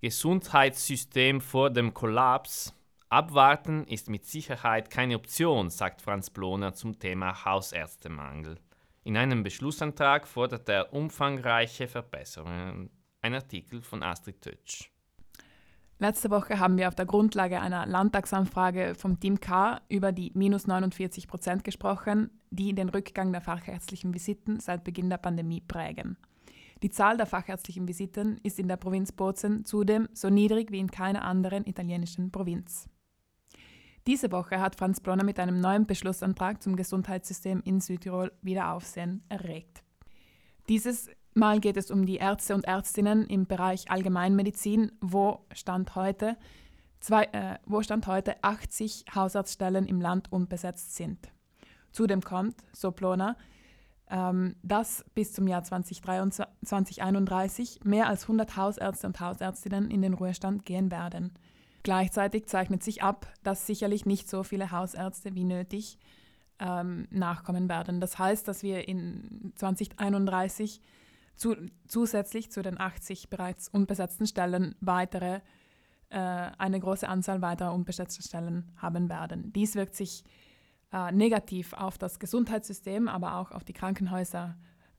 Gesundheitssystem 0.00 1.40
vor 1.40 1.70
dem 1.70 1.92
Kollaps. 1.92 2.74
Abwarten 3.08 3.84
ist 3.86 4.08
mit 4.08 4.24
Sicherheit 4.24 4.88
keine 4.88 5.16
Option, 5.16 5.68
sagt 5.68 6.00
Franz 6.00 6.30
Bloner 6.30 6.72
zum 6.72 6.98
Thema 6.98 7.44
Hausärztemangel. 7.44 8.58
In 9.04 9.16
einem 9.16 9.42
Beschlussantrag 9.42 10.26
fordert 10.26 10.68
er 10.68 10.92
umfangreiche 10.92 11.88
Verbesserungen. 11.88 12.90
Ein 13.20 13.34
Artikel 13.34 13.82
von 13.82 14.02
Astrid 14.02 14.40
Tötsch. 14.40 14.91
Letzte 16.02 16.32
Woche 16.32 16.58
haben 16.58 16.78
wir 16.78 16.88
auf 16.88 16.96
der 16.96 17.06
Grundlage 17.06 17.60
einer 17.60 17.86
Landtagsanfrage 17.86 18.96
vom 18.96 19.20
Team 19.20 19.38
K 19.38 19.80
über 19.88 20.10
die 20.10 20.32
minus 20.34 20.66
49 20.66 21.28
Prozent 21.28 21.62
gesprochen, 21.62 22.28
die 22.50 22.74
den 22.74 22.88
Rückgang 22.88 23.30
der 23.30 23.40
fachärztlichen 23.40 24.12
Visiten 24.12 24.58
seit 24.58 24.82
Beginn 24.82 25.10
der 25.10 25.18
Pandemie 25.18 25.60
prägen. 25.60 26.16
Die 26.82 26.90
Zahl 26.90 27.18
der 27.18 27.26
fachärztlichen 27.26 27.86
Visiten 27.86 28.40
ist 28.42 28.58
in 28.58 28.66
der 28.66 28.78
Provinz 28.78 29.12
Bozen 29.12 29.64
zudem 29.64 30.08
so 30.12 30.28
niedrig 30.28 30.72
wie 30.72 30.80
in 30.80 30.90
keiner 30.90 31.22
anderen 31.22 31.64
italienischen 31.66 32.32
Provinz. 32.32 32.88
Diese 34.08 34.32
Woche 34.32 34.60
hat 34.60 34.74
Franz 34.74 34.98
Bronner 34.98 35.22
mit 35.22 35.38
einem 35.38 35.60
neuen 35.60 35.86
Beschlussantrag 35.86 36.64
zum 36.64 36.74
Gesundheitssystem 36.74 37.62
in 37.64 37.80
Südtirol 37.80 38.32
wieder 38.42 38.72
Aufsehen 38.72 39.22
erregt. 39.28 39.84
Dieses 40.68 41.08
Mal 41.34 41.60
geht 41.60 41.78
es 41.78 41.90
um 41.90 42.04
die 42.04 42.16
Ärzte 42.16 42.54
und 42.54 42.66
Ärztinnen 42.66 43.26
im 43.26 43.46
Bereich 43.46 43.90
Allgemeinmedizin, 43.90 44.92
wo 45.00 45.46
Stand 45.52 45.94
heute, 45.94 46.36
zwei, 47.00 47.24
äh, 47.32 47.56
wo 47.64 47.80
Stand 47.82 48.06
heute 48.06 48.36
80 48.42 49.06
Hausarztstellen 49.14 49.86
im 49.86 49.98
Land 50.00 50.30
unbesetzt 50.30 50.94
sind. 50.94 51.32
Zudem 51.90 52.20
kommt, 52.20 52.56
so 52.72 52.92
Plona, 52.92 53.36
ähm, 54.10 54.56
dass 54.62 55.06
bis 55.14 55.32
zum 55.32 55.48
Jahr 55.48 55.62
2031 55.62 57.80
mehr 57.84 58.08
als 58.08 58.24
100 58.24 58.56
Hausärzte 58.56 59.06
und 59.06 59.18
Hausärztinnen 59.18 59.90
in 59.90 60.02
den 60.02 60.12
Ruhestand 60.12 60.66
gehen 60.66 60.90
werden. 60.90 61.32
Gleichzeitig 61.82 62.46
zeichnet 62.46 62.82
sich 62.82 63.02
ab, 63.02 63.26
dass 63.42 63.66
sicherlich 63.66 64.04
nicht 64.04 64.28
so 64.28 64.42
viele 64.42 64.70
Hausärzte 64.70 65.34
wie 65.34 65.44
nötig 65.44 65.98
ähm, 66.58 67.08
nachkommen 67.10 67.70
werden. 67.70 68.00
Das 68.00 68.18
heißt, 68.18 68.46
dass 68.46 68.62
wir 68.62 68.86
in 68.86 69.54
2031 69.56 70.82
zu, 71.36 71.56
zusätzlich 71.86 72.50
zu 72.50 72.62
den 72.62 72.80
80 72.80 73.30
bereits 73.30 73.68
unbesetzten 73.68 74.26
Stellen 74.26 74.74
weitere, 74.80 75.40
äh, 76.10 76.18
eine 76.18 76.78
große 76.78 77.08
Anzahl 77.08 77.42
weiterer 77.42 77.72
unbesetzter 77.72 78.22
Stellen 78.22 78.70
haben 78.76 79.08
werden. 79.08 79.52
Dies 79.52 79.74
wirkt 79.74 79.94
sich 79.94 80.24
äh, 80.92 81.10
negativ 81.10 81.72
auf 81.72 81.98
das 81.98 82.18
Gesundheitssystem, 82.18 83.08
aber 83.08 83.36
auch 83.36 83.50
auf 83.50 83.64
die 83.64 83.72
Krankenhäuser 83.72 84.56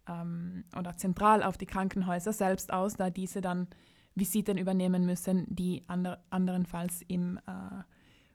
ähm, 0.07 0.63
oder 0.77 0.97
zentral 0.97 1.43
auf 1.43 1.57
die 1.57 1.65
Krankenhäuser 1.65 2.33
selbst 2.33 2.73
aus, 2.73 2.95
da 2.95 3.09
diese 3.09 3.41
dann 3.41 3.67
Visiten 4.15 4.57
übernehmen 4.57 5.05
müssen, 5.05 5.45
die 5.49 5.83
ander, 5.87 6.23
anderenfalls 6.29 7.01
im, 7.07 7.37
äh, 7.37 7.83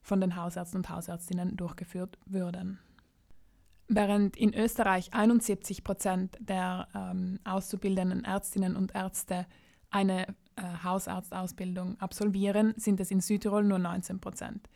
von 0.02 0.20
den 0.20 0.36
Hausärzten 0.36 0.78
und 0.78 0.90
Hausärztinnen 0.90 1.56
durchgeführt 1.56 2.18
würden. 2.26 2.78
Während 3.88 4.36
in 4.36 4.54
Österreich 4.54 5.14
71 5.14 5.82
Prozent 5.82 6.36
der 6.40 6.88
ähm, 6.94 7.40
auszubildenden 7.44 8.22
Ärztinnen 8.24 8.76
und 8.76 8.94
Ärzte 8.94 9.46
eine 9.90 10.28
äh, 10.56 10.62
Hausarztausbildung 10.84 11.98
absolvieren, 11.98 12.74
sind 12.76 13.00
es 13.00 13.10
in 13.10 13.20
Südtirol 13.20 13.64
nur 13.64 13.78
19 13.78 14.20
Prozent. 14.20 14.68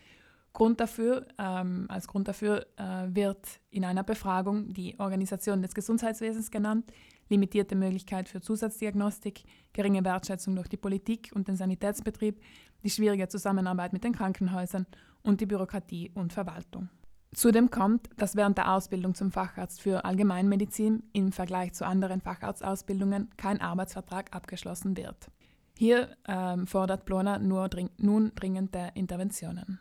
Grund 0.55 0.81
dafür, 0.81 1.27
ähm, 1.39 1.87
als 1.89 2.09
Grund 2.09 2.29
dafür 2.29 2.67
äh, 2.77 3.09
wird 3.15 3.61
in 3.71 3.85
einer 3.85 4.03
Befragung 4.03 4.73
die 4.73 4.99
Organisation 4.99 5.61
des 5.61 5.75
Gesundheitswesens 5.75 6.51
genannt, 6.51 6.91
limitierte 7.29 7.75
Möglichkeit 7.75 8.29
für 8.29 8.41
Zusatzdiagnostik, 8.41 9.45
geringe 9.75 10.05
Wertschätzung 10.05 10.55
durch 10.55 10.69
die 10.69 10.77
Politik 10.77 11.31
und 11.35 11.49
den 11.49 11.57
Sanitätsbetrieb, 11.57 12.41
die 12.83 12.91
schwierige 12.91 13.29
Zusammenarbeit 13.29 13.93
mit 13.93 14.05
den 14.05 14.13
Krankenhäusern 14.13 14.87
und 15.23 15.41
die 15.41 15.47
Bürokratie 15.47 16.11
und 16.15 16.33
Verwaltung. 16.33 16.89
Zudem 17.35 17.71
kommt, 17.71 18.11
dass 18.19 18.37
während 18.37 18.59
der 18.59 18.73
Ausbildung 18.73 19.15
zum 19.15 19.31
Facharzt 19.31 19.81
für 19.81 20.05
Allgemeinmedizin 20.05 21.03
im 21.13 21.33
Vergleich 21.33 21.73
zu 21.73 21.87
anderen 21.87 22.21
Facharztausbildungen 22.21 23.31
kein 23.37 23.61
Arbeitsvertrag 23.61 24.35
abgeschlossen 24.35 24.97
wird. 24.97 25.31
Hier 25.79 26.15
ähm, 26.29 26.67
fordert 26.67 27.07
Plona 27.07 27.39
nur 27.39 27.69
dring 27.69 27.89
nun 27.97 28.33
dringende 28.35 28.91
Interventionen. 28.95 29.81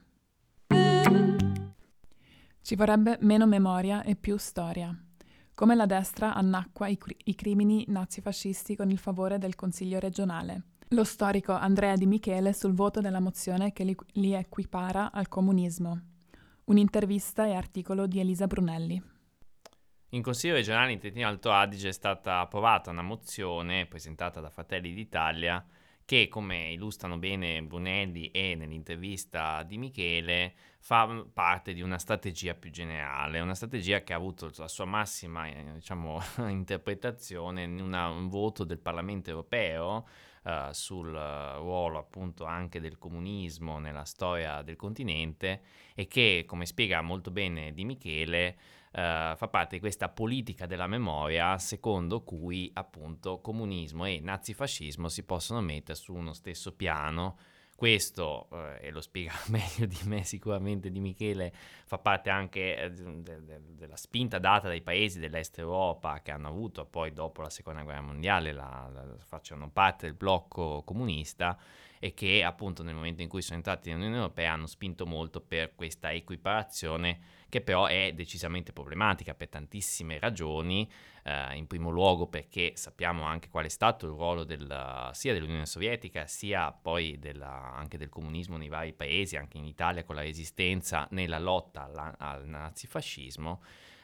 Ci 2.64 2.76
vorrebbe 2.78 3.18
meno 3.20 3.46
memoria 3.46 4.04
e 4.04 4.16
più 4.16 4.38
storia. 4.38 4.96
Come 5.54 5.76
la 5.76 5.86
destra 5.86 6.34
annacqua 6.34 6.88
i, 6.88 6.98
i 7.26 7.36
crimini 7.36 7.84
nazifascisti 7.88 8.78
con 8.78 8.90
il 8.90 8.98
favore 8.98 9.38
del 9.40 9.56
Consiglio 9.56 10.00
regionale. 10.00 10.64
Lo 10.90 11.04
storico 11.04 11.52
Andrea 11.52 11.96
Di 11.96 12.06
Michele 12.06 12.54
sul 12.54 12.74
voto 12.74 13.02
della 13.02 13.20
mozione 13.20 13.74
che 13.74 13.84
li, 13.84 13.96
li 14.14 14.34
equipara 14.34 15.12
al 15.12 15.28
comunismo. 15.28 16.11
Un'intervista 16.66 17.46
e 17.46 17.54
articolo 17.54 18.08
di 18.08 18.20
Elisa 18.20 18.48
Brunelli. 18.48 19.02
In 20.14 20.22
Consiglio 20.22 20.56
regionale 20.56 20.92
in 20.92 21.00
Trentino 21.00 21.28
Alto 21.28 21.52
Adige 21.52 21.90
è 21.90 21.94
stata 21.94 22.40
approvata 22.40 22.92
una 22.92 23.02
mozione 23.02 23.86
presentata 23.86 24.42
da 24.42 24.50
Fratelli 24.50 24.94
d'Italia 24.94 25.66
che, 26.04 26.28
come 26.28 26.72
illustrano 26.72 27.18
bene 27.18 27.64
Brunelli 27.64 28.30
e 28.32 28.56
nell'intervista 28.56 29.64
di 29.64 29.78
Michele, 29.78 30.54
fa 30.80 31.26
parte 31.32 31.74
di 31.74 31.82
una 31.82 31.98
strategia 31.98 32.54
più 32.54 32.70
generale, 32.70 33.40
una 33.40 33.56
strategia 33.56 34.04
che 34.04 34.12
ha 34.12 34.18
avuto 34.18 34.52
la 34.58 34.68
sua 34.68 34.84
massima 34.84 35.48
eh, 35.48 35.72
diciamo, 35.76 36.22
interpretazione 36.50 37.64
in 37.64 37.80
una, 37.80 38.10
un 38.10 38.28
voto 38.28 38.66
del 38.66 38.80
Parlamento 38.80 39.30
europeo 39.30 40.06
uh, 40.44 40.72
sul 40.72 41.12
ruolo 41.12 41.98
appunto 41.98 42.46
anche 42.46 42.80
del 42.80 42.98
comunismo 42.98 43.80
nella 43.80 44.06
storia 44.06 44.62
del 44.62 44.76
continente 44.76 45.62
e 45.96 46.08
che, 46.08 46.44
come 46.48 46.66
spiega 46.66 47.02
molto 47.02 47.32
bene 47.32 47.74
Di 47.74 47.86
Michele, 47.86 48.58
Uh, 48.92 49.38
fa 49.38 49.48
parte 49.50 49.76
di 49.76 49.80
questa 49.80 50.10
politica 50.10 50.66
della 50.66 50.86
memoria 50.86 51.58
secondo 51.58 52.24
cui 52.24 52.70
appunto 52.74 53.40
comunismo 53.40 54.04
e 54.04 54.20
nazifascismo 54.20 55.08
si 55.08 55.24
possono 55.24 55.62
mettere 55.62 55.98
su 55.98 56.14
uno 56.14 56.34
stesso 56.34 56.76
piano 56.76 57.38
questo, 57.82 58.48
eh, 58.52 58.90
e 58.90 58.92
lo 58.92 59.02
spiega 59.02 59.34
meglio 59.50 59.88
di 59.88 59.98
me 60.04 60.24
sicuramente 60.24 60.92
di 60.92 61.00
Michele, 61.00 61.52
fa 61.88 61.98
parte 61.98 62.30
anche 62.30 62.76
eh, 62.76 62.92
de- 62.92 63.44
de- 63.44 63.62
della 63.74 63.96
spinta 63.96 64.38
data 64.38 64.68
dai 64.68 64.84
paesi 64.84 65.18
dell'est 65.18 65.58
Europa 65.58 66.22
che 66.22 66.30
hanno 66.30 66.48
avuto 66.48 66.86
poi 66.86 67.12
dopo 67.12 67.42
la 67.42 67.50
seconda 67.50 67.82
guerra 67.82 68.02
mondiale, 68.02 68.52
la, 68.52 68.88
la, 68.94 69.04
facciano 69.26 69.68
parte 69.72 70.06
del 70.06 70.14
blocco 70.14 70.84
comunista 70.86 71.58
e 71.98 72.14
che 72.14 72.44
appunto 72.44 72.84
nel 72.84 72.94
momento 72.94 73.24
in 73.24 73.28
cui 73.28 73.42
sono 73.42 73.58
entrati 73.58 73.90
nell'Unione 73.90 74.18
Europea 74.18 74.54
hanno 74.54 74.68
spinto 74.68 75.08
molto 75.08 75.42
per 75.42 75.74
questa 75.74 76.12
equiparazione 76.12 77.20
che 77.52 77.60
però 77.60 77.86
è 77.86 78.14
decisamente 78.16 78.72
problematica 78.72 79.36
per 79.36 79.50
tantissime 79.50 80.18
ragioni, 80.20 80.90
eh, 81.24 81.54
in 81.56 81.68
primo 81.68 81.90
luogo 81.90 82.26
perché 82.26 82.72
sappiamo 82.76 83.24
anche 83.24 83.50
qual 83.50 83.66
è 83.66 83.70
stato 83.70 84.06
il 84.06 84.14
ruolo 84.14 84.46
del, 84.46 85.10
sia 85.12 85.34
dell'Unione 85.34 85.66
Sovietica 85.66 86.26
sia 86.28 86.72
poi 86.72 87.20
della, 87.20 87.74
anche 87.76 87.98
del 87.98 88.08
comunismo 88.08 88.56
nei 88.56 88.70
vari 88.70 88.94
paesi, 88.94 89.36
anche 89.36 89.58
in 89.58 89.66
Italia 89.66 90.06
con 90.06 90.16
la 90.16 90.22
resistenza 90.22 91.06
nella 91.12 91.40
lotta 91.40 91.84
alla, 91.84 92.16
al 92.18 92.48
nazifascismo. 92.48 93.62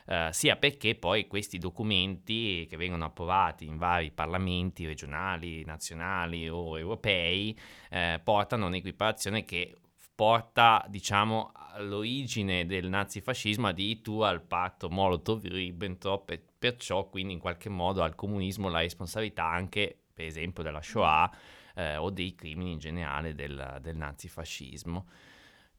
Uh, 0.08 0.32
sia 0.32 0.56
perché 0.56 0.96
poi 0.96 1.28
questi 1.28 1.58
documenti 1.58 2.66
che 2.70 2.78
vengono 2.78 3.04
approvati 3.04 3.66
in 3.66 3.78
vari 3.78 4.10
parlamenti 4.12 4.86
regionali, 4.86 5.66
nazionali 5.66 6.48
o 6.48 6.78
europei 6.78 7.58
eh, 7.90 8.22
portano 8.24 8.68
un'equiparazione 8.68 9.44
che 9.44 9.76
porta, 10.18 10.84
diciamo, 10.90 11.52
all'origine 11.54 12.66
del 12.66 12.90
nazifascismo 12.90 13.68
addirittura 13.68 14.30
al 14.30 14.42
patto 14.42 14.90
Molotov-Ribbentrop 14.90 16.32
e 16.32 16.42
perciò 16.58 17.08
quindi 17.08 17.34
in 17.34 17.40
qualche 17.40 17.70
modo 17.70 18.02
al 18.02 18.16
comunismo 18.16 18.68
la 18.68 18.80
responsabilità 18.80 19.46
anche, 19.46 19.96
per 20.12 20.26
esempio, 20.26 20.64
della 20.64 20.82
Shoah 20.82 21.32
eh, 21.76 21.98
o 21.98 22.10
dei 22.10 22.34
crimini 22.34 22.72
in 22.72 22.80
generale 22.80 23.36
del, 23.36 23.78
del 23.80 23.96
nazifascismo. 23.96 25.06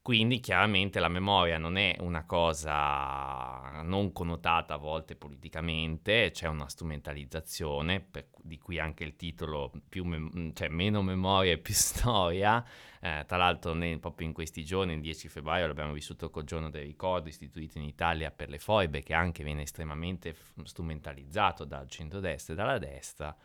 Quindi 0.09 0.41
chiaramente 0.41 1.01
la 1.01 1.09
memoria 1.09 1.59
non 1.59 1.77
è 1.77 1.95
una 2.01 2.25
cosa 2.25 3.83
non 3.83 4.11
connotata 4.11 4.73
a 4.73 4.77
volte 4.79 5.17
politicamente, 5.17 6.31
c'è 6.31 6.49
una 6.49 6.67
strumentalizzazione, 6.67 8.01
per, 8.01 8.29
di 8.41 8.57
cui 8.57 8.79
anche 8.79 9.05
il 9.05 9.17
titolo 9.17 9.71
mem- 10.05 10.55
cioè 10.55 10.69
meno 10.69 11.03
memoria 11.03 11.53
e 11.53 11.59
più 11.59 11.75
storia. 11.77 12.65
Eh, 13.03 13.25
tra 13.27 13.37
l'altro 13.37 13.75
ne, 13.75 13.99
proprio 13.99 14.27
in 14.27 14.33
questi 14.33 14.65
giorni, 14.65 14.95
il 14.95 15.03
10 15.03 15.29
febbraio, 15.29 15.67
l'abbiamo 15.67 15.93
vissuto 15.93 16.31
col 16.31 16.45
giorno 16.45 16.71
del 16.71 16.85
ricordo 16.87 17.29
istituito 17.29 17.77
in 17.77 17.85
Italia 17.85 18.31
per 18.31 18.49
le 18.49 18.59
foibe, 18.59 19.03
che 19.03 19.13
anche 19.13 19.45
viene 19.45 19.61
estremamente 19.61 20.33
f- 20.33 20.63
strumentalizzato 20.63 21.67
dal 21.67 21.87
centro-destra 21.87 22.55
e 22.55 22.57
dalla 22.57 22.79
destra. 22.79 23.37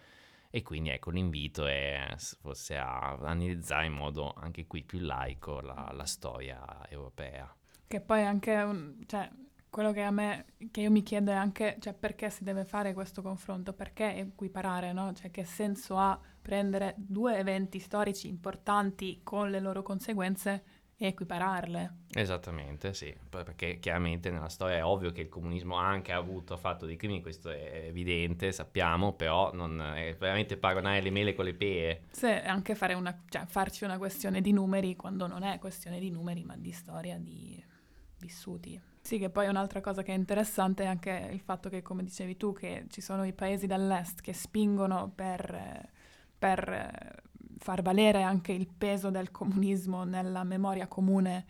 E 0.56 0.62
quindi 0.62 0.90
ecco 0.90 1.10
l'invito 1.10 1.66
è 1.66 2.14
forse 2.40 2.78
a 2.78 3.18
analizzare 3.20 3.88
in 3.88 3.94
modo 3.94 4.34
anche 4.38 4.68
qui 4.68 4.84
più 4.84 5.00
laico 5.00 5.62
la, 5.62 5.90
la 5.92 6.06
storia 6.06 6.88
europea. 6.90 7.52
Che 7.88 8.00
poi 8.00 8.22
anche, 8.22 8.54
un, 8.58 9.04
cioè, 9.08 9.28
quello 9.68 9.92
che 9.92 10.04
a 10.04 10.12
me, 10.12 10.46
che 10.70 10.82
io 10.82 10.92
mi 10.92 11.02
chiedo 11.02 11.32
è 11.32 11.34
anche, 11.34 11.78
cioè, 11.80 11.96
perché 11.96 12.30
si 12.30 12.44
deve 12.44 12.66
fare 12.66 12.94
questo 12.94 13.24
confronto, 13.24 13.74
perché 13.74 14.16
equiparare, 14.16 14.94
no? 14.94 15.12
Cioè, 15.14 15.32
che 15.32 15.44
senso 15.44 15.98
ha 15.98 16.20
prendere 16.40 16.94
due 16.98 17.36
eventi 17.36 17.80
storici 17.80 18.28
importanti 18.28 19.22
con 19.24 19.50
le 19.50 19.60
loro 19.60 19.82
conseguenze 19.82 20.73
e 21.06 21.10
equipararle. 21.10 21.96
Esattamente, 22.14 22.94
sì, 22.94 23.14
perché 23.30 23.80
chiaramente 23.80 24.30
nella 24.30 24.50
storia 24.50 24.78
è 24.78 24.84
ovvio 24.84 25.12
che 25.12 25.22
il 25.22 25.30
comunismo 25.30 25.76
anche 25.76 26.12
ha 26.12 26.18
avuto, 26.18 26.54
ha 26.54 26.58
fatto 26.58 26.86
dei 26.86 26.96
crimini, 26.96 27.22
questo 27.22 27.50
è 27.50 27.86
evidente, 27.88 28.52
sappiamo, 28.52 29.14
però 29.14 29.54
non 29.54 29.82
è 29.82 30.16
veramente 30.18 30.58
paragonare 30.58 31.02
le 31.02 31.10
mele 31.10 31.34
con 31.34 31.46
le 31.46 31.54
pere. 31.54 32.04
Sì, 32.12 32.28
anche 32.28 32.76
fare 32.76 32.94
una, 32.94 33.24
cioè, 33.28 33.46
farci 33.46 33.84
una 33.84 33.98
questione 33.98 34.42
di 34.42 34.52
numeri 34.52 34.96
quando 34.96 35.28
non 35.28 35.44
è 35.44 35.60
questione 35.60 36.00
di 36.00 36.10
numeri, 36.10 36.44
ma 36.44 36.56
di 36.56 36.72
storia, 36.72 37.18
di 37.18 37.64
vissuti. 38.20 38.80
Sì, 39.02 39.18
che 39.18 39.30
poi 39.30 39.48
un'altra 39.48 39.82
cosa 39.82 40.02
che 40.02 40.14
è 40.14 40.16
interessante 40.16 40.84
è 40.84 40.88
anche 40.88 41.30
il 41.32 41.42
fatto 41.42 41.68
che, 41.68 41.82
come 41.82 42.04
dicevi 42.04 42.38
tu, 42.38 42.54
che 42.54 42.86
ci 42.88 43.02
sono 43.02 43.26
i 43.26 43.34
paesi 43.34 43.68
dall'est 43.68 44.22
che 44.22 44.32
spingono 44.32 45.12
per, 45.14 45.90
per 46.40 47.22
far 47.64 47.82
valere 47.82 48.24
anche 48.24 48.52
il 48.52 48.68
peso 48.68 49.10
del 49.10 49.32
comunismo 49.32 50.04
nella 50.04 50.44
memoria 50.44 50.86
comune 50.88 51.46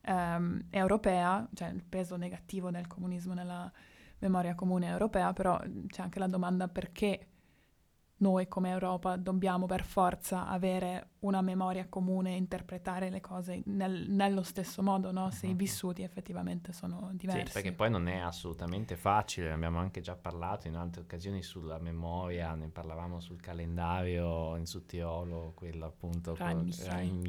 ehm, 0.00 0.68
europea, 0.70 1.46
cioè 1.52 1.68
il 1.68 1.84
peso 1.86 2.16
negativo 2.16 2.70
del 2.70 2.86
comunismo 2.86 3.34
nella 3.34 3.70
memoria 4.20 4.54
comune 4.54 4.88
europea, 4.88 5.34
però 5.34 5.60
c'è 5.86 6.00
anche 6.00 6.18
la 6.18 6.28
domanda 6.28 6.66
perché 6.66 7.29
noi 8.20 8.48
come 8.48 8.70
Europa 8.70 9.16
dobbiamo 9.16 9.66
per 9.66 9.82
forza 9.82 10.46
avere 10.46 11.10
una 11.20 11.40
memoria 11.40 11.86
comune 11.88 12.32
e 12.32 12.36
interpretare 12.36 13.10
le 13.10 13.20
cose 13.20 13.62
nel, 13.66 14.06
nello 14.08 14.42
stesso 14.42 14.82
modo, 14.82 15.10
no? 15.12 15.30
se 15.30 15.46
i 15.46 15.54
vissuti 15.54 16.02
effettivamente 16.02 16.72
sono 16.72 17.10
diversi. 17.12 17.46
Sì, 17.46 17.52
perché 17.52 17.72
poi 17.72 17.90
non 17.90 18.08
è 18.08 18.18
assolutamente 18.18 18.96
facile, 18.96 19.48
ne 19.48 19.54
abbiamo 19.54 19.78
anche 19.78 20.00
già 20.00 20.16
parlato 20.16 20.68
in 20.68 20.76
altre 20.76 21.02
occasioni 21.02 21.42
sulla 21.42 21.78
memoria, 21.78 22.54
ne 22.54 22.68
parlavamo 22.68 23.20
sul 23.20 23.40
calendario 23.40 24.56
in 24.56 24.66
Sudtirolo, 24.66 25.52
quello 25.54 25.86
appunto 25.86 26.36
con 26.36 26.70
Rhein 26.84 27.20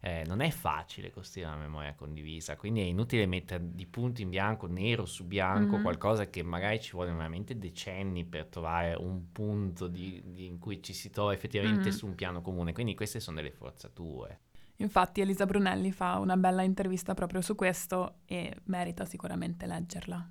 eh, 0.00 0.24
non 0.26 0.40
è 0.40 0.50
facile 0.50 1.10
costruire 1.10 1.50
una 1.50 1.58
memoria 1.58 1.94
condivisa, 1.94 2.56
quindi 2.56 2.80
è 2.80 2.84
inutile 2.84 3.26
mettere 3.26 3.62
di 3.74 3.86
punto 3.86 4.22
in 4.22 4.30
bianco, 4.30 4.66
nero 4.66 5.04
su 5.04 5.26
bianco, 5.26 5.74
mm-hmm. 5.74 5.82
qualcosa 5.82 6.30
che 6.30 6.42
magari 6.42 6.80
ci 6.80 6.92
vogliono 6.92 7.18
veramente 7.18 7.58
decenni 7.58 8.24
per 8.24 8.46
trovare 8.46 8.94
un 8.94 9.30
punto 9.30 9.86
di, 9.88 10.22
di, 10.24 10.46
in 10.46 10.58
cui 10.58 10.82
ci 10.82 10.94
si 10.94 11.10
trova 11.10 11.32
effettivamente 11.32 11.88
mm-hmm. 11.88 11.90
su 11.90 12.06
un 12.06 12.14
piano 12.14 12.40
comune, 12.40 12.72
quindi 12.72 12.94
queste 12.94 13.20
sono 13.20 13.36
delle 13.36 13.52
forzature. 13.52 14.40
Infatti 14.76 15.20
Elisa 15.20 15.44
Brunelli 15.44 15.92
fa 15.92 16.18
una 16.18 16.38
bella 16.38 16.62
intervista 16.62 17.12
proprio 17.12 17.42
su 17.42 17.54
questo 17.54 18.20
e 18.24 18.56
merita 18.64 19.04
sicuramente 19.04 19.66
leggerla. 19.66 20.30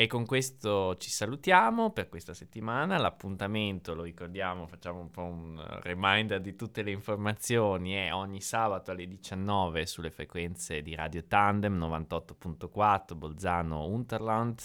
E 0.00 0.06
con 0.06 0.26
questo 0.26 0.94
ci 0.94 1.10
salutiamo 1.10 1.90
per 1.90 2.08
questa 2.08 2.32
settimana. 2.32 2.98
L'appuntamento, 2.98 3.96
lo 3.96 4.04
ricordiamo, 4.04 4.68
facciamo 4.68 5.00
un 5.00 5.10
po' 5.10 5.24
un 5.24 5.60
reminder 5.80 6.40
di 6.40 6.54
tutte 6.54 6.82
le 6.82 6.92
informazioni, 6.92 7.94
è 7.94 8.14
ogni 8.14 8.40
sabato 8.40 8.92
alle 8.92 9.08
19 9.08 9.86
sulle 9.86 10.12
frequenze 10.12 10.82
di 10.82 10.94
Radio 10.94 11.24
Tandem 11.24 11.76
98.4 11.76 13.16
Bolzano 13.16 13.88
Unterland 13.88 14.60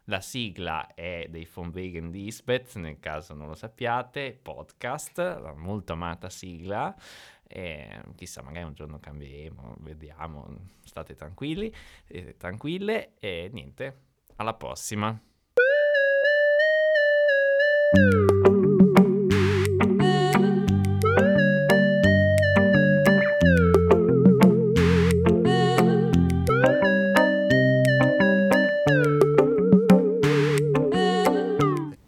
La 0.09 0.21
sigla 0.21 0.93
è 0.93 1.27
dei 1.29 1.45
Von 1.53 1.69
Wegen 1.73 2.11
Lisbeth, 2.11 2.75
nel 2.75 2.97
caso 2.97 3.33
non 3.33 3.49
lo 3.49 3.55
sappiate, 3.55 4.39
podcast, 4.41 5.17
la 5.17 5.53
molto 5.53 5.91
amata 5.91 6.29
sigla. 6.29 6.95
E 7.45 8.03
chissà, 8.15 8.41
magari 8.41 8.65
un 8.65 8.73
giorno 8.73 8.99
cambieremo, 8.99 9.75
vediamo, 9.79 10.47
state 10.83 11.13
tranquilli, 11.15 11.73
eh, 12.07 12.37
tranquille 12.37 13.15
e 13.19 13.49
niente, 13.51 13.99
alla 14.37 14.53
prossima. 14.53 15.21